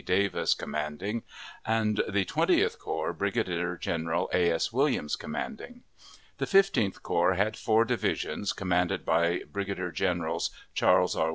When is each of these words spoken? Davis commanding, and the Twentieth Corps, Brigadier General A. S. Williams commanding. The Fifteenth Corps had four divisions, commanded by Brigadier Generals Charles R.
Davis 0.03 0.55
commanding, 0.55 1.21
and 1.63 2.01
the 2.09 2.25
Twentieth 2.25 2.79
Corps, 2.79 3.13
Brigadier 3.13 3.77
General 3.77 4.31
A. 4.33 4.49
S. 4.51 4.73
Williams 4.73 5.15
commanding. 5.15 5.83
The 6.39 6.47
Fifteenth 6.47 7.03
Corps 7.03 7.35
had 7.35 7.55
four 7.55 7.85
divisions, 7.85 8.51
commanded 8.51 9.05
by 9.05 9.43
Brigadier 9.51 9.91
Generals 9.91 10.49
Charles 10.73 11.15
R. 11.15 11.29